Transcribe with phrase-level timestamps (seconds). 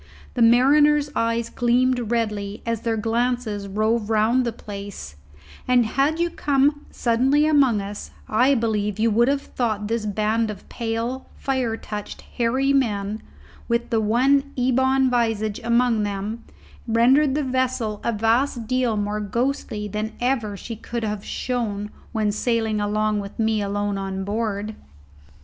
[0.33, 5.15] The mariners' eyes gleamed redly as their glances rove round the place,
[5.67, 10.49] and, had you come suddenly among us, I believe you would have thought this band
[10.49, 13.21] of pale, fire touched, hairy men,
[13.67, 16.45] with the one ebon visage among them,
[16.87, 22.31] rendered the vessel a vast deal more ghostly than ever she could have shown when
[22.31, 24.73] sailing along with me alone on board.